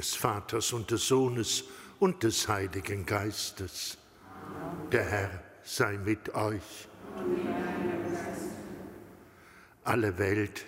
[0.00, 1.64] Des Vaters und des Sohnes
[1.98, 3.98] und des Heiligen Geistes.
[4.90, 6.88] Der Herr sei mit euch.
[9.84, 10.64] Alle Welt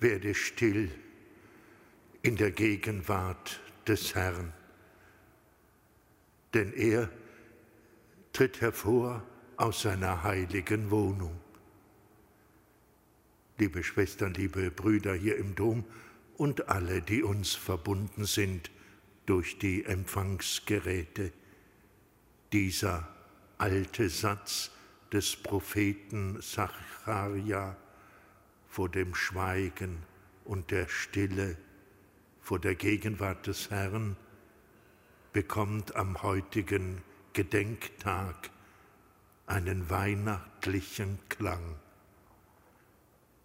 [0.00, 0.90] werde still
[2.22, 4.54] in der Gegenwart des Herrn,
[6.54, 7.10] denn er
[8.32, 9.22] tritt hervor
[9.58, 11.38] aus seiner heiligen Wohnung.
[13.58, 15.84] Liebe Schwestern, liebe Brüder hier im Dom
[16.38, 18.70] und alle, die uns verbunden sind
[19.26, 21.32] durch die Empfangsgeräte,
[22.52, 23.08] dieser
[23.58, 24.70] alte Satz
[25.12, 27.76] des Propheten Zacharia
[28.68, 30.02] vor dem Schweigen
[30.44, 31.56] und der Stille,
[32.40, 34.16] vor der Gegenwart des Herrn,
[35.32, 37.02] bekommt am heutigen
[37.32, 38.50] Gedenktag
[39.46, 41.76] einen weihnachtlichen Klang.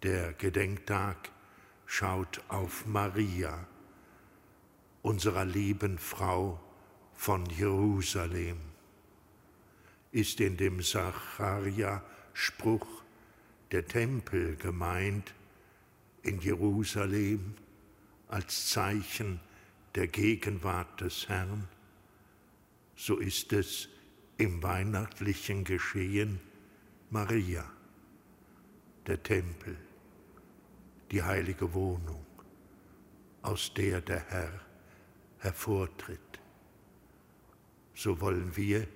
[0.02, 1.30] Der Gedenktag
[1.92, 3.66] schaut auf Maria,
[5.02, 6.58] unserer lieben Frau
[7.12, 8.56] von Jerusalem.
[10.10, 12.86] Ist in dem Sacharia-Spruch
[13.72, 15.34] der Tempel gemeint
[16.22, 17.56] in Jerusalem
[18.28, 19.40] als Zeichen
[19.94, 21.68] der Gegenwart des Herrn?
[22.96, 23.90] So ist es
[24.38, 26.40] im weihnachtlichen Geschehen
[27.10, 27.70] Maria,
[29.06, 29.76] der Tempel,
[31.12, 32.24] die heilige Wohnung,
[33.42, 34.60] aus der der Herr
[35.38, 36.40] hervortritt.
[37.94, 38.88] So wollen wir,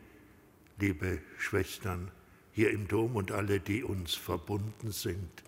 [0.78, 2.10] liebe Schwestern,
[2.53, 5.43] hier im Dom und alle, die uns verbunden sind,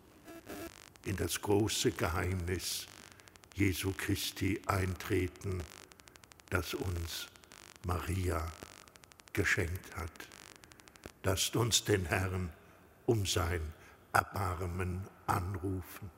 [1.07, 2.87] in das große Geheimnis
[3.55, 5.63] Jesu Christi eintreten,
[6.51, 7.29] das uns
[7.87, 8.47] Maria
[9.33, 10.29] geschenkt hat.
[11.23, 12.53] Lasst uns den Herrn
[13.07, 13.73] um sein
[14.13, 16.18] Erbarmen anrufen.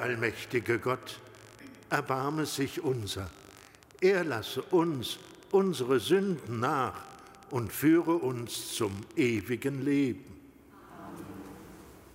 [0.00, 1.20] allmächtige Gott,
[1.90, 3.30] erbarme sich unser.
[4.00, 5.18] Er lasse uns
[5.50, 7.02] unsere Sünden nach
[7.50, 10.24] und führe uns zum ewigen Leben.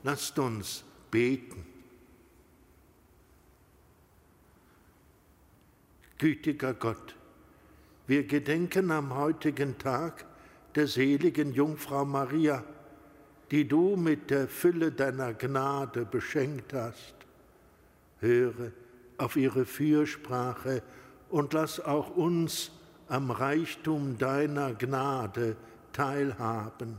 [0.04, 1.66] Lasst uns beten.
[6.18, 7.16] Gütiger Gott,
[8.06, 10.25] wir gedenken am heutigen Tag
[10.75, 12.63] der seligen Jungfrau Maria,
[13.50, 17.21] die du mit der Fülle deiner Gnade beschenkt hast
[18.22, 18.72] höre
[19.18, 20.82] auf ihre Fürsprache
[21.30, 22.72] und lass auch uns
[23.08, 25.58] am Reichtum deiner Gnade
[25.92, 26.98] teilhaben,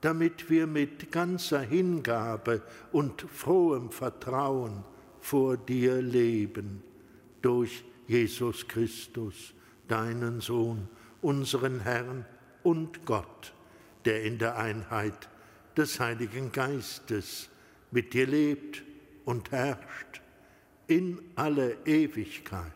[0.00, 2.62] damit wir mit ganzer Hingabe
[2.92, 4.84] und frohem Vertrauen
[5.20, 6.82] vor dir leben,
[7.42, 9.54] durch Jesus Christus,
[9.88, 10.88] deinen Sohn,
[11.20, 12.24] unseren Herrn
[12.62, 13.52] und Gott,
[14.04, 15.28] der in der Einheit
[15.76, 17.48] des Heiligen Geistes
[17.90, 18.82] mit dir lebt
[19.24, 20.20] und herrscht
[20.90, 22.72] in alle Ewigkeit.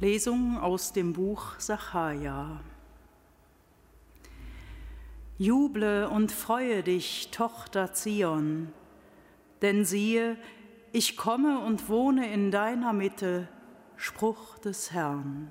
[0.00, 2.60] Lesung aus dem Buch Sacharja.
[5.38, 8.68] Juble und freue dich, Tochter Zion,
[9.62, 10.36] denn siehe,
[10.92, 13.48] ich komme und wohne in deiner Mitte,
[13.96, 15.48] Spruch des Herrn.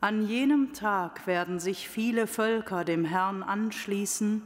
[0.00, 4.42] An jenem Tag werden sich viele Völker dem Herrn anschließen,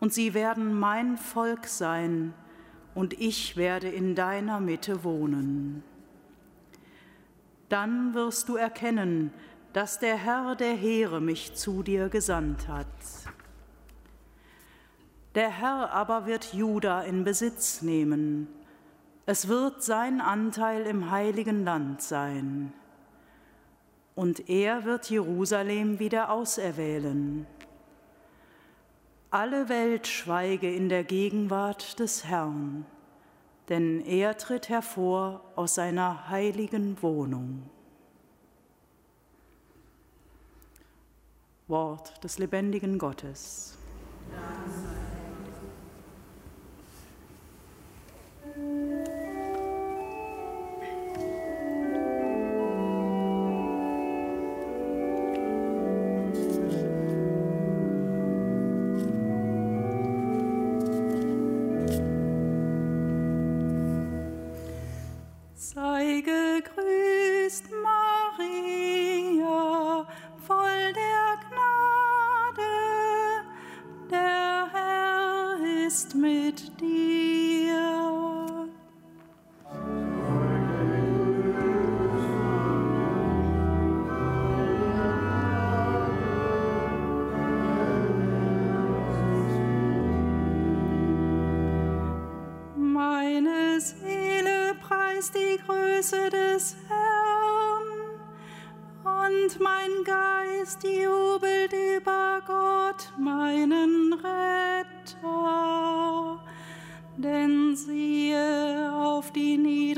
[0.00, 2.32] und sie werden mein Volk sein,
[2.94, 5.82] und ich werde in deiner Mitte wohnen.
[7.68, 9.32] Dann wirst du erkennen,
[9.72, 12.86] dass der Herr der Heere mich zu dir gesandt hat.
[15.34, 18.48] Der Herr aber wird Juda in Besitz nehmen.
[19.30, 22.72] Es wird sein Anteil im heiligen Land sein.
[24.14, 27.46] Und er wird Jerusalem wieder auserwählen.
[29.30, 32.86] Alle Welt schweige in der Gegenwart des Herrn,
[33.68, 37.68] denn er tritt hervor aus seiner heiligen Wohnung.
[41.66, 43.76] Wort des lebendigen Gottes.
[48.56, 49.07] Danke.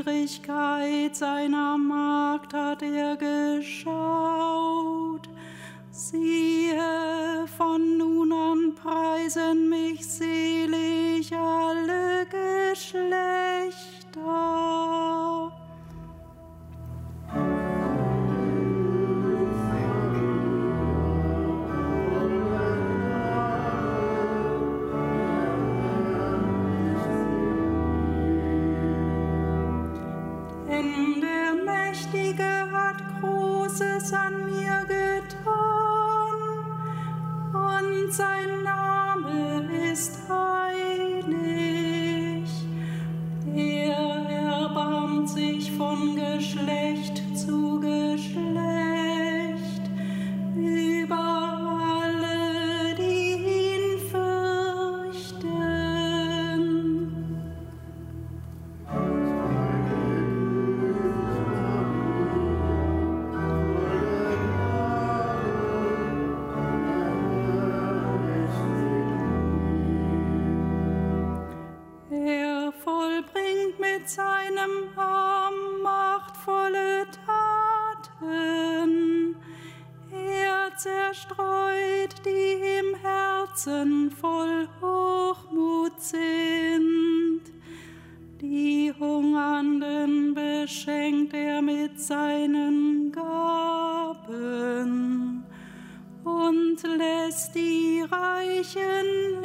[0.01, 4.09] Niedrigkeit seiner Magd hat er geschaut.
[5.91, 13.71] Siehe, von nun an preisen mich selig alle Geschlechter.
[81.11, 87.43] zerstreut, die im Herzen voll Hochmut sind.
[88.41, 94.25] Die Hungernden beschenkt er mit seinen Gaben
[96.23, 99.40] und lässt die Reichen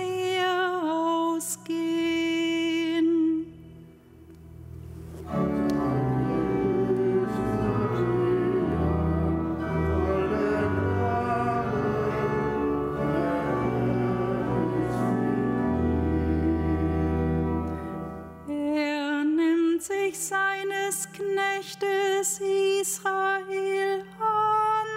[22.85, 24.89] Israel an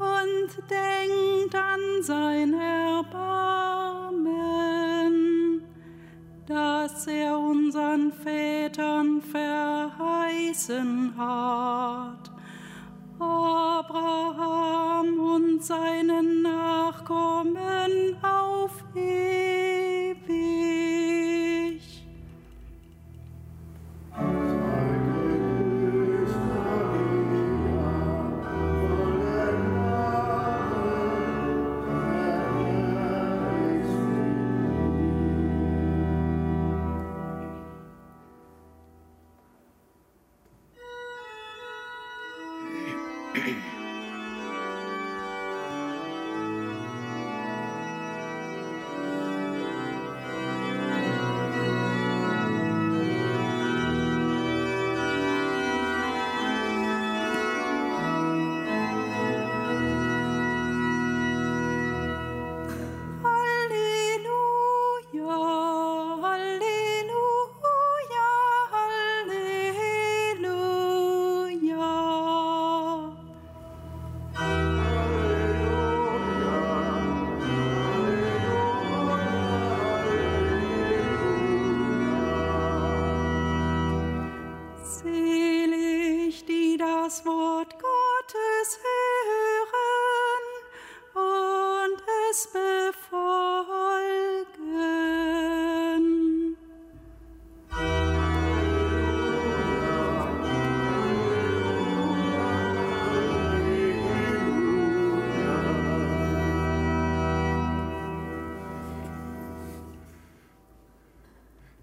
[0.00, 3.22] und denkt an sein Erbarmen,
[6.44, 12.32] das er unseren Vätern verheißen hat.
[13.20, 19.27] Abraham und seinen Nachkommen auf Erden.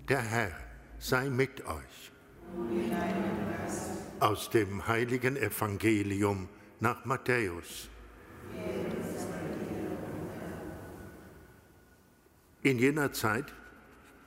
[0.07, 0.51] Der Herr
[0.99, 2.11] sei mit euch.
[4.19, 6.47] Aus dem heiligen Evangelium
[6.79, 7.89] nach Matthäus.
[12.61, 13.51] In jener Zeit,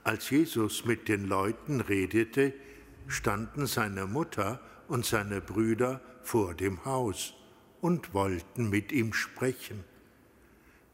[0.03, 2.55] als Jesus mit den Leuten redete,
[3.07, 7.35] standen seine Mutter und seine Brüder vor dem Haus
[7.81, 9.85] und wollten mit ihm sprechen.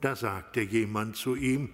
[0.02, 1.70] Da sagte jemand zu ihm,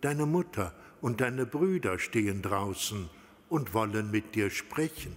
[0.00, 3.10] Deine Mutter und deine Brüder stehen draußen
[3.50, 5.14] und wollen mit dir sprechen.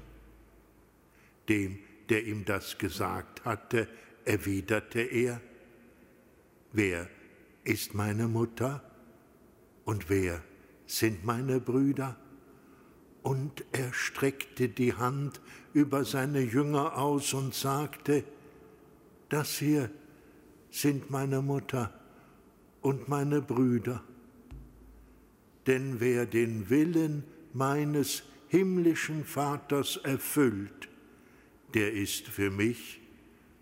[1.48, 1.78] Dem,
[2.10, 3.88] der ihm das gesagt hatte,
[4.26, 5.40] erwiderte er,
[6.74, 7.08] Wer
[7.64, 8.84] ist meine Mutter
[9.86, 10.42] und wer
[10.88, 12.18] sind meine Brüder?
[13.22, 15.40] Und er streckte die Hand
[15.74, 18.24] über seine Jünger aus und sagte,
[19.30, 19.92] Das hier
[20.72, 21.94] sind meine Mutter
[22.82, 24.04] und meine Brüder
[25.68, 30.90] denn wer den Willen meines himmlischen Vaters erfüllt,
[31.74, 33.02] der ist für mich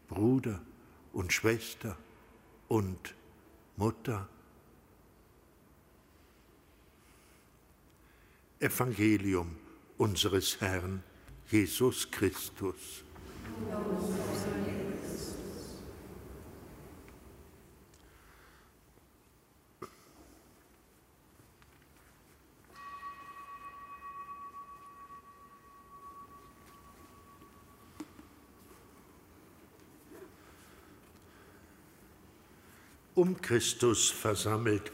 [0.07, 0.61] Bruder
[1.13, 1.97] und Schwester
[2.67, 3.15] und
[3.77, 4.27] Mutter.
[8.59, 9.55] Evangelium
[9.97, 11.03] unseres Herrn
[11.49, 13.03] Jesus Christus.
[33.23, 34.91] Um Christus versammelt,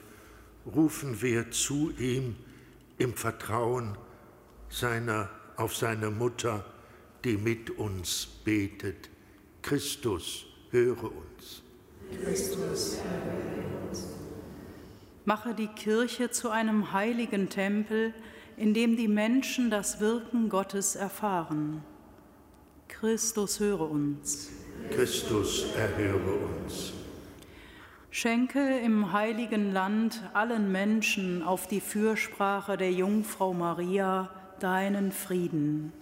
[0.76, 2.36] rufen wir zu ihm
[3.00, 3.98] im Vertrauen
[4.70, 6.64] seiner, auf seine Mutter,
[7.24, 9.10] die mit uns betet.
[9.64, 11.64] Christus, höre uns.
[12.24, 14.04] Christus, höre uns.
[15.26, 18.14] Mache die Kirche zu einem heiligen Tempel,
[18.58, 21.84] in dem die Menschen das Wirken Gottes erfahren.
[22.90, 24.50] Christus, höre uns.
[24.92, 26.94] Christus, erhöre uns.
[28.12, 35.94] Schenke im heiligen Land allen Menschen auf die Fürsprache der Jungfrau Maria deinen Frieden.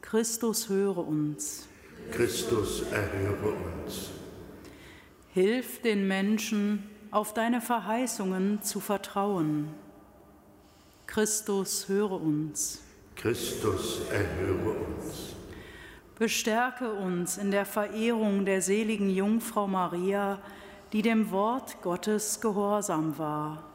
[0.00, 1.68] Christus höre uns.
[2.10, 4.10] Christus erhöre uns.
[5.32, 9.68] Hilf den Menschen, auf deine Verheißungen zu vertrauen.
[11.06, 12.82] Christus höre uns.
[13.14, 15.36] Christus erhöre uns.
[16.18, 20.40] Bestärke uns in der Verehrung der seligen Jungfrau Maria,
[20.94, 23.68] die dem Wort Gottes gehorsam war.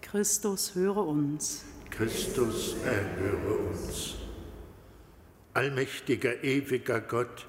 [0.00, 1.64] Christus höre uns.
[1.90, 4.14] Christus erhöre uns.
[5.54, 7.48] Allmächtiger, ewiger Gott,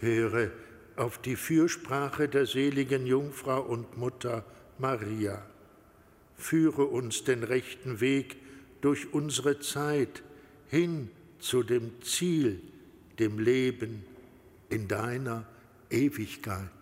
[0.00, 0.50] höre
[0.96, 4.44] auf die Fürsprache der seligen Jungfrau und Mutter
[4.78, 5.40] Maria.
[6.34, 8.36] Führe uns den rechten Weg
[8.80, 10.24] durch unsere Zeit
[10.66, 11.08] hin
[11.38, 12.60] zu dem Ziel,
[13.20, 14.04] dem Leben
[14.70, 15.46] in deiner
[15.88, 16.79] Ewigkeit.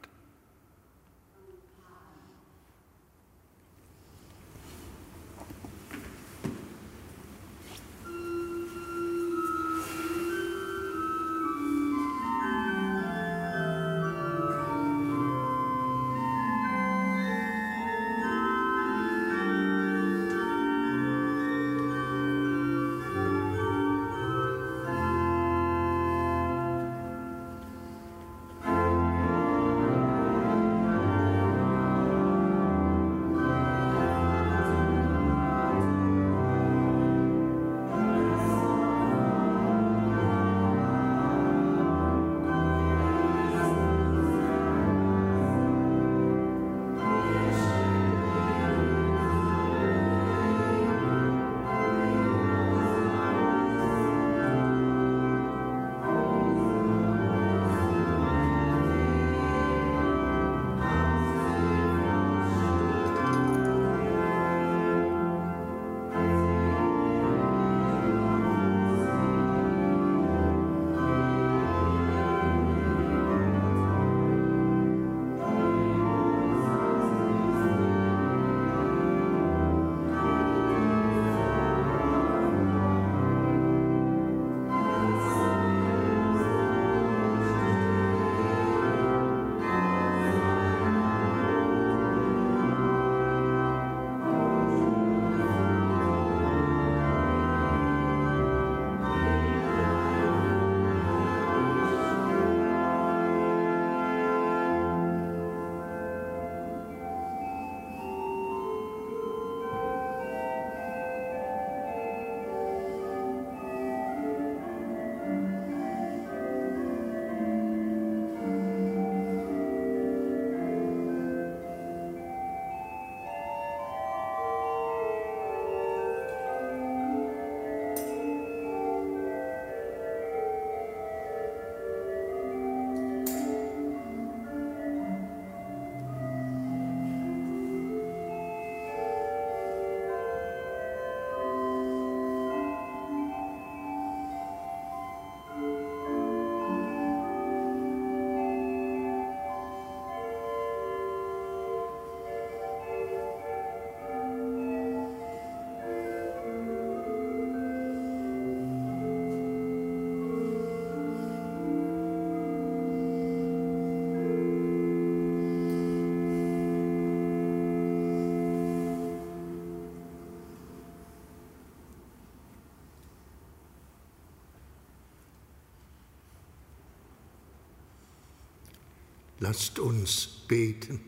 [179.41, 181.01] Lasst uns beten.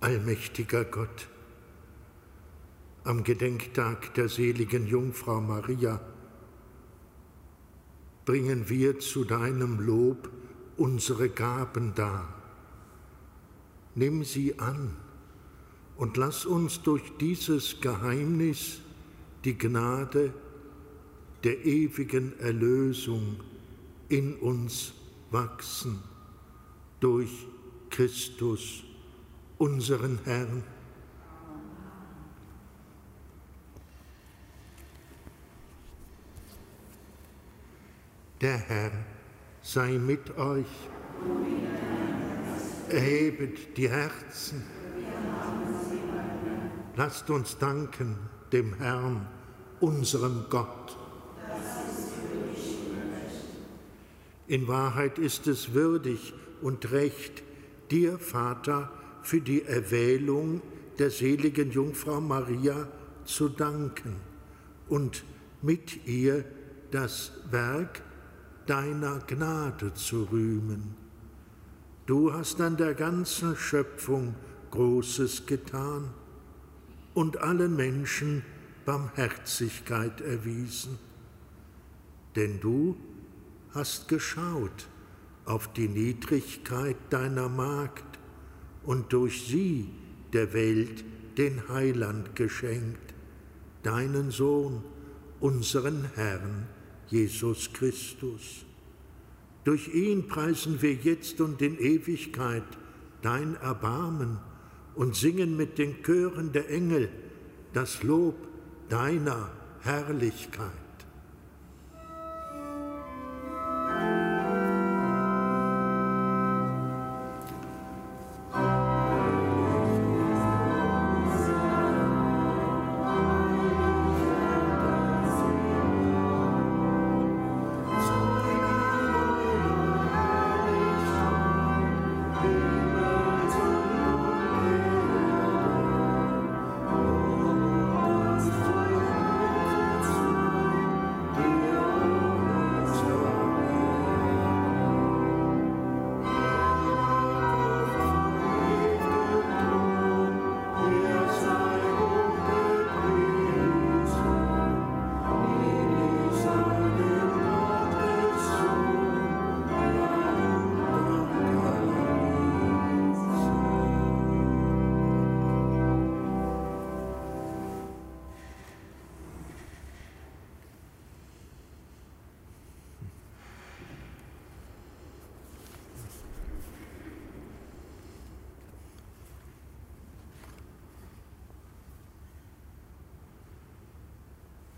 [0.00, 1.28] Allmächtiger Gott,
[3.04, 5.98] am Gedenktag der seligen Jungfrau Maria
[8.26, 10.30] bringen wir zu deinem Lob
[10.76, 12.34] unsere Gaben dar.
[13.94, 14.94] Nimm sie an
[15.96, 18.80] und lass uns durch dieses Geheimnis
[19.44, 20.34] die Gnade
[21.44, 23.36] der ewigen Erlösung
[24.08, 24.92] in uns
[25.30, 26.02] wachsen
[27.00, 27.46] durch
[27.90, 28.84] Christus
[29.58, 30.62] unseren Herrn.
[38.40, 38.90] Der Herr
[39.62, 40.66] sei mit euch.
[42.90, 44.62] Erhebet die Herzen.
[46.96, 48.18] Lasst uns danken
[48.52, 49.26] dem Herrn,
[49.80, 50.96] unserem Gott.
[54.54, 57.42] In Wahrheit ist es würdig und recht,
[57.90, 58.88] dir, Vater,
[59.20, 60.62] für die Erwählung
[60.96, 62.86] der seligen Jungfrau Maria
[63.24, 64.14] zu danken
[64.88, 65.24] und
[65.60, 66.44] mit ihr
[66.92, 68.02] das Werk
[68.66, 70.94] deiner Gnade zu rühmen.
[72.06, 74.36] Du hast an der ganzen Schöpfung
[74.70, 76.10] Großes getan
[77.12, 78.44] und allen Menschen
[78.84, 80.96] Barmherzigkeit erwiesen.
[82.36, 82.96] Denn du
[83.74, 84.88] hast geschaut
[85.44, 88.18] auf die Niedrigkeit deiner Magd
[88.84, 89.88] und durch sie
[90.32, 91.04] der Welt
[91.36, 93.14] den Heiland geschenkt,
[93.82, 94.82] deinen Sohn,
[95.40, 96.66] unseren Herrn
[97.08, 98.64] Jesus Christus.
[99.64, 102.64] Durch ihn preisen wir jetzt und in Ewigkeit
[103.22, 104.38] dein Erbarmen
[104.94, 107.08] und singen mit den Chören der Engel
[107.72, 108.36] das Lob
[108.88, 110.83] deiner Herrlichkeit.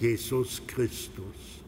[0.00, 1.60] Jesus Christus.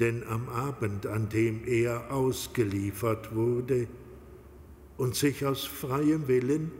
[0.00, 3.86] Denn am Abend, an dem er ausgeliefert wurde
[4.96, 6.72] und sich aus freiem Willen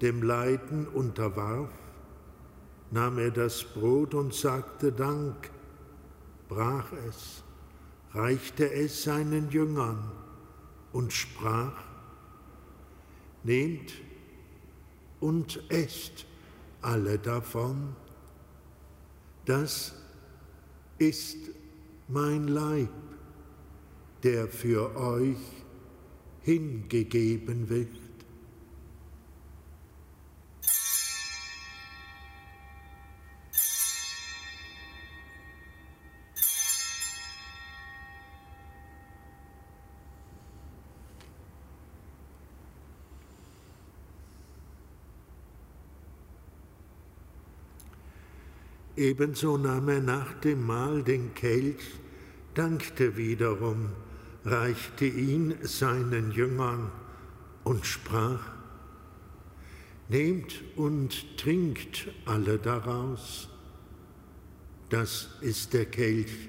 [0.00, 1.70] dem Leiden unterwarf,
[2.90, 5.50] nahm er das Brot und sagte Dank,
[6.48, 7.44] brach es,
[8.12, 10.10] reichte es seinen Jüngern
[10.92, 11.84] und sprach,
[13.44, 13.92] Nehmt
[15.22, 16.26] und esst
[16.80, 17.94] alle davon.
[19.44, 19.94] Das
[20.98, 21.38] ist
[22.08, 22.90] mein Leib,
[24.24, 25.38] der für euch
[26.42, 28.01] hingegeben wird.
[49.02, 51.82] Ebenso nahm er nach dem Mahl den Kelch,
[52.54, 53.88] dankte wiederum,
[54.44, 56.92] reichte ihn seinen Jüngern
[57.64, 58.52] und sprach,
[60.08, 63.48] Nehmt und trinkt alle daraus.
[64.88, 66.48] Das ist der Kelch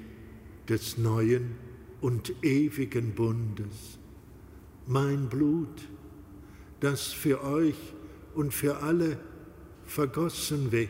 [0.70, 1.56] des neuen
[2.02, 3.98] und ewigen Bundes,
[4.86, 5.88] mein Blut,
[6.82, 7.96] das für euch
[8.36, 9.18] und für alle
[9.86, 10.89] vergossen wird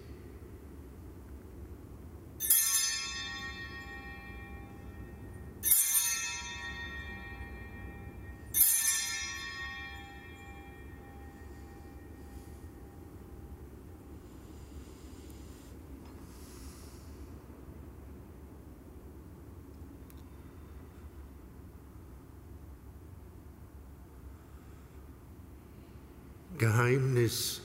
[26.61, 27.59] Geheimnis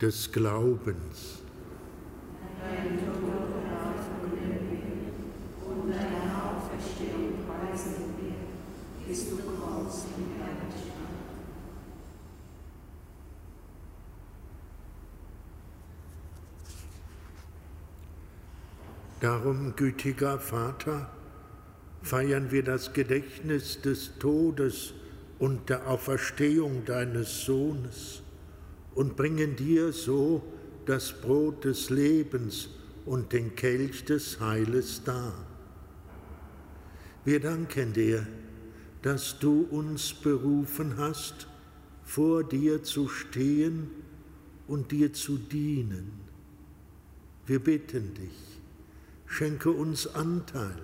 [0.00, 1.42] des Glaubens.
[19.18, 21.10] Darum, gütiger Vater,
[22.02, 24.94] feiern wir das Gedächtnis des Todes
[25.40, 28.22] und der Auferstehung deines Sohnes
[28.96, 30.42] und bringen dir so
[30.86, 32.70] das Brot des Lebens
[33.04, 35.34] und den Kelch des Heiles dar.
[37.24, 38.26] Wir danken dir,
[39.02, 41.46] dass du uns berufen hast,
[42.04, 43.90] vor dir zu stehen
[44.66, 46.12] und dir zu dienen.
[47.46, 48.60] Wir bitten dich,
[49.26, 50.82] schenke uns Anteil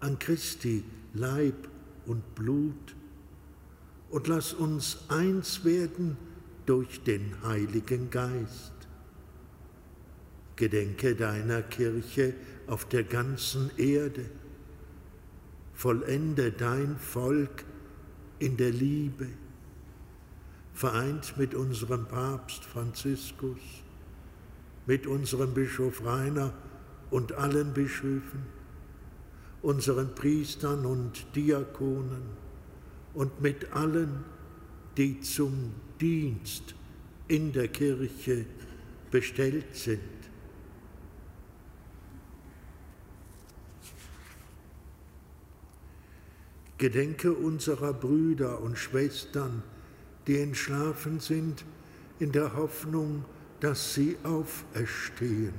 [0.00, 1.68] an Christi Leib
[2.06, 2.94] und Blut
[4.10, 6.16] und lass uns eins werden
[6.66, 8.72] durch den Heiligen Geist.
[10.56, 12.34] Gedenke deiner Kirche
[12.66, 14.24] auf der ganzen Erde.
[15.74, 17.64] Vollende dein Volk
[18.38, 19.26] in der Liebe,
[20.72, 23.58] vereint mit unserem Papst Franziskus,
[24.86, 26.52] mit unserem Bischof Rainer
[27.10, 28.46] und allen Bischöfen,
[29.62, 32.22] unseren Priestern und Diakonen
[33.14, 34.24] und mit allen,
[34.96, 35.72] die zum
[36.04, 36.74] Dienst
[37.28, 38.44] in der Kirche
[39.10, 40.00] bestellt sind.
[46.76, 49.62] Gedenke unserer Brüder und Schwestern,
[50.26, 51.64] die entschlafen sind,
[52.18, 53.24] in der Hoffnung,
[53.60, 55.54] dass sie auferstehen.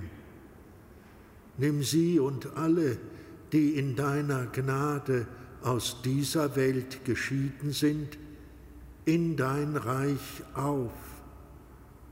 [1.58, 3.00] Nimm sie und alle,
[3.52, 5.26] die in deiner Gnade
[5.64, 8.20] aus dieser Welt geschieden sind,
[9.06, 10.92] in dein Reich auf,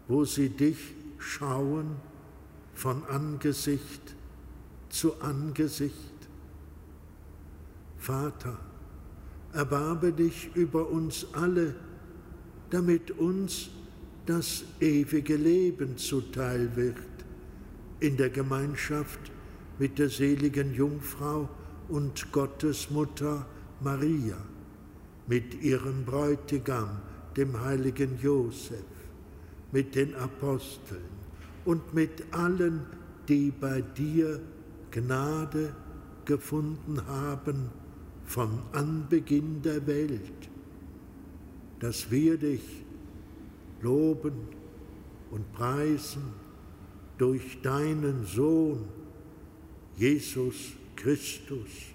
[0.08, 1.96] wo sie dich schauen
[2.74, 4.16] von Angesicht
[4.90, 5.98] zu Angesicht.
[7.98, 8.58] Vater,
[9.54, 11.76] erbarbe dich über uns alle,
[12.70, 13.70] damit uns
[14.26, 16.98] das ewige Leben zuteil wird,
[18.00, 19.20] in der Gemeinschaft
[19.80, 21.50] mit der seligen Jungfrau
[21.90, 23.46] und Gottesmutter
[23.82, 24.38] Maria
[25.28, 26.90] mit ihrem Bräutigam,
[27.38, 28.84] dem heiligen Josef,
[29.72, 31.02] mit den Aposteln
[31.66, 32.82] und mit allen,
[33.28, 34.40] die bei dir
[34.92, 35.74] Gnade
[36.26, 37.70] gefunden haben
[38.26, 40.50] vom Anbeginn der Welt,
[41.80, 42.84] dass wir dich
[43.82, 44.34] loben
[45.32, 46.24] und preisen
[47.18, 48.86] durch deinen Sohn,
[49.98, 51.93] Jesus Christus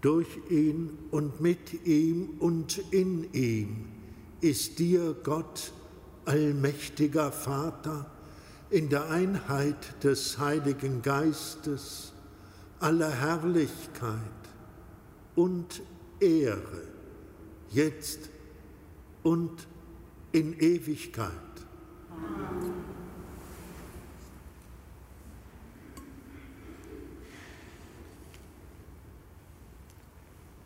[0.00, 3.86] Durch ihn und mit ihm und in ihm
[4.40, 5.72] ist dir Gott,
[6.24, 8.10] allmächtiger Vater,
[8.70, 12.12] in der Einheit des Heiligen Geistes
[12.78, 14.18] aller Herrlichkeit
[15.36, 15.82] und
[16.20, 16.82] Ehre,
[17.70, 18.30] jetzt
[19.22, 19.66] und
[20.32, 21.30] in Ewigkeit.
[22.10, 22.99] Amen.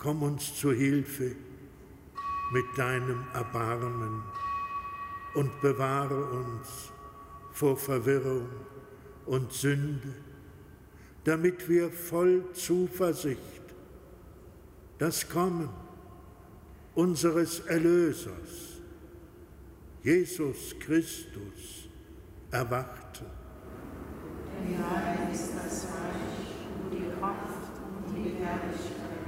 [0.00, 1.36] Komm uns zu Hilfe
[2.52, 4.22] mit deinem Erbarmen
[5.34, 6.90] und bewahre uns
[7.52, 8.48] vor Verwirrung
[9.26, 10.14] und Sünde,
[11.24, 13.40] damit wir voll Zuversicht
[14.96, 15.68] das Kommen
[16.94, 18.80] unseres Erlösers,
[20.02, 21.88] Jesus Christus,
[22.50, 23.26] erwarten.
[24.56, 27.70] Denn dein ist das Reich und die Kraft
[28.06, 29.19] und die Herrlichkeit.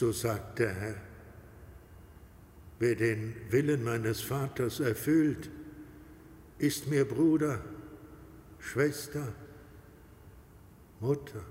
[0.00, 0.96] So sagt der Herr,
[2.78, 5.50] wer den Willen meines Vaters erfüllt,
[6.56, 7.62] ist mir Bruder,
[8.58, 9.34] Schwester,
[11.00, 11.44] Mutter.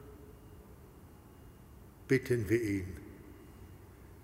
[2.08, 3.09] Bitten wir ihn.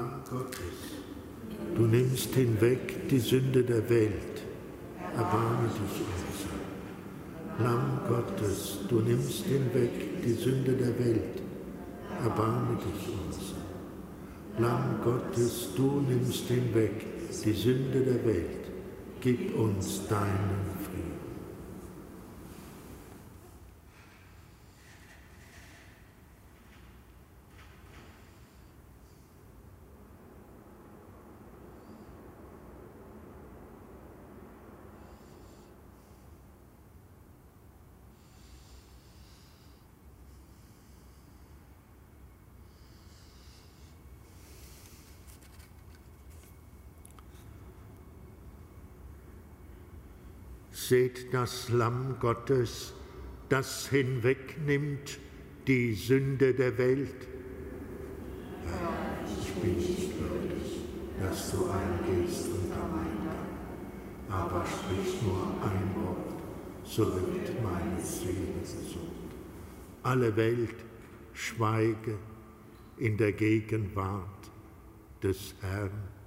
[0.00, 0.78] Lamm Gottes,
[1.76, 4.36] du nimmst hinweg die Sünde der Welt,
[5.14, 7.62] erbarme dich unser.
[7.62, 11.42] Lamm Gottes, du nimmst hinweg die Sünde der Welt,
[12.24, 13.60] erbarme dich unser.
[14.58, 17.04] Lamm Gottes, du nimmst hinweg
[17.44, 18.70] die Sünde der Welt,
[19.20, 21.20] gib uns deinen Frieden.
[50.90, 52.94] Seht das Lamm Gottes,
[53.48, 55.20] das hinwegnimmt
[55.68, 57.28] die Sünde der Welt.
[58.66, 60.80] Herr, ich bin nicht würdig,
[61.22, 66.42] dass du eingehst unter mein Dach, aber sprich nur ein Wort,
[66.82, 69.30] so wird meine Seele gesund.
[70.02, 70.74] Alle Welt
[71.34, 72.18] schweige
[72.98, 74.50] in der Gegenwart
[75.22, 76.19] des Herrn.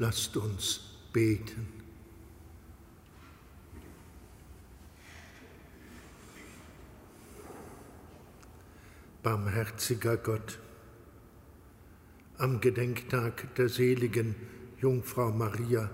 [0.00, 0.80] Lasst uns
[1.12, 1.68] beten.
[9.22, 10.58] Barmherziger Gott,
[12.38, 14.34] am Gedenktag der seligen
[14.80, 15.90] Jungfrau Maria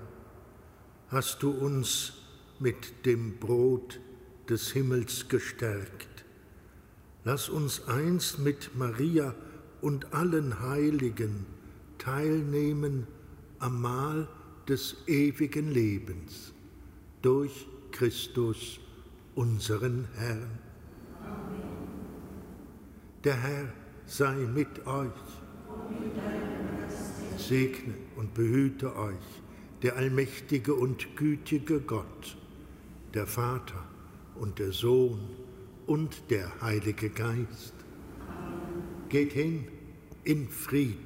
[1.08, 2.12] hast du uns
[2.60, 3.98] mit dem Brot
[4.48, 6.24] des Himmels gestärkt.
[7.24, 9.34] Lass uns eins mit Maria
[9.80, 11.44] und allen Heiligen
[11.98, 13.08] teilnehmen
[13.58, 14.28] am Mahl
[14.68, 16.52] des ewigen Lebens
[17.22, 18.78] durch Christus,
[19.34, 20.58] unseren Herrn.
[21.22, 21.62] Amen.
[23.24, 23.72] Der Herr
[24.06, 25.10] sei mit euch.
[27.38, 29.42] Segne und behüte euch
[29.82, 32.36] der allmächtige und gütige Gott,
[33.14, 33.84] der Vater
[34.34, 35.20] und der Sohn
[35.86, 37.74] und der Heilige Geist.
[39.08, 39.68] Geht hin
[40.24, 41.05] in Frieden.